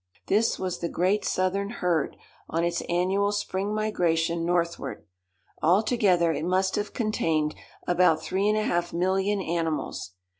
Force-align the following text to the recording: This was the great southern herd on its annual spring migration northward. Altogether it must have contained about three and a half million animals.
This 0.25 0.57
was 0.57 0.79
the 0.79 0.89
great 0.89 1.23
southern 1.23 1.69
herd 1.69 2.17
on 2.49 2.63
its 2.63 2.81
annual 2.89 3.31
spring 3.31 3.71
migration 3.71 4.43
northward. 4.43 5.05
Altogether 5.61 6.33
it 6.33 6.43
must 6.43 6.75
have 6.75 6.91
contained 6.95 7.53
about 7.87 8.19
three 8.19 8.49
and 8.49 8.57
a 8.57 8.63
half 8.63 8.93
million 8.93 9.41
animals. 9.43 10.13